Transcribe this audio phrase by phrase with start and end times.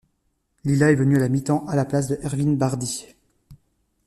[0.65, 3.05] Lila est venu à la mi-temps à la place de Ervin Bardhi.